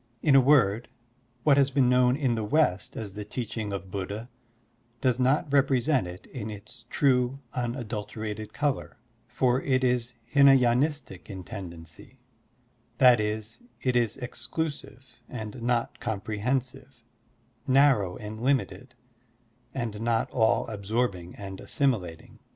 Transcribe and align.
In 0.23 0.33
a 0.33 0.41
word, 0.41 0.89
what 1.43 1.57
has 1.57 1.69
been 1.69 1.87
known 1.87 2.15
in 2.17 2.33
the 2.33 2.43
West 2.43 2.97
as 2.97 3.13
the 3.13 3.23
teaching 3.23 3.71
of 3.71 3.91
Buddha 3.91 4.29
does 4.99 5.19
not 5.19 5.53
represent 5.53 6.07
it 6.07 6.25
in 6.25 6.49
its 6.49 6.85
true, 6.89 7.37
imadulterated 7.55 8.51
color, 8.51 8.97
for 9.27 9.61
it 9.61 9.83
is 9.83 10.15
Htna 10.33 10.57
y^nistic 10.57 11.29
in 11.29 11.43
tendency; 11.43 12.17
that 12.97 13.19
is, 13.19 13.59
it 13.83 13.95
is 13.95 14.17
exclusive 14.17 15.19
and 15.29 15.61
not 15.61 15.99
comprehensive, 15.99 17.03
narrow 17.67 18.17
and 18.17 18.41
limited, 18.41 18.95
and 19.71 20.01
not 20.01 20.31
all 20.31 20.65
absorbing 20.65 21.35
and 21.35 21.59
assimilating. 21.61 22.39